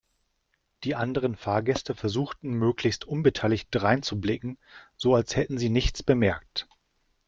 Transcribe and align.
Die 0.83 0.95
anderen 0.95 1.35
Fahrgäste 1.35 1.93
versuchten 1.93 2.53
möglichst 2.55 3.05
unbeteiligt 3.05 3.67
dreinzublicken, 3.69 4.57
so 4.97 5.13
als 5.13 5.35
hätten 5.35 5.59
sie 5.59 5.69
nichts 5.69 6.01
bemerkt. 6.01 6.67